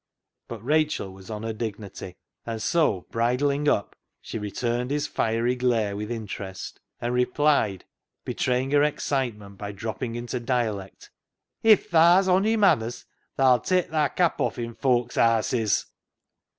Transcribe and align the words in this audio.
"But 0.49 0.65
Rachel 0.65 1.13
was 1.13 1.29
on 1.29 1.43
her 1.43 1.53
dignity, 1.53 2.15
and 2.43 2.59
so, 2.59 3.01
bridling 3.11 3.67
up, 3.69 3.95
she 4.19 4.39
returned 4.39 4.89
his 4.89 5.05
fiery 5.05 5.53
glare 5.55 5.95
with 5.95 6.09
interest, 6.09 6.79
and 6.99 7.13
replied, 7.13 7.85
betraying 8.25 8.71
her 8.71 8.81
excitement 8.81 9.59
by 9.59 9.73
dropping 9.73 10.15
into 10.15 10.39
dialect— 10.39 11.11
"If 11.73 11.91
thaa's 11.91 12.27
ony 12.27 12.55
manners 12.57 13.05
thaa'll 13.37 13.59
take 13.63 13.91
thy 13.91 14.07
cap 14.07 14.41
off 14.41 14.57
i' 14.57 14.73
fouk's 14.73 15.17
haases." 15.17 15.85